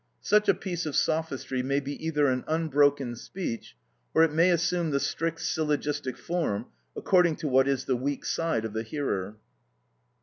Such 0.23 0.49
a 0.49 0.55
piece 0.55 0.87
of 0.87 0.95
sophistry 0.95 1.61
may 1.61 1.79
be 1.79 1.93
either 2.03 2.25
an 2.25 2.43
unbroken 2.47 3.15
speech, 3.15 3.77
or 4.15 4.23
it 4.23 4.31
may 4.33 4.49
assume 4.49 4.89
the 4.89 4.99
strict 4.99 5.39
syllogistic 5.41 6.17
form, 6.17 6.65
according 6.95 7.35
to 7.35 7.47
what 7.47 7.67
is 7.67 7.85
the 7.85 7.95
weak 7.95 8.25
side 8.25 8.65
of 8.65 8.73
the 8.73 8.81
hearer. 8.81 9.37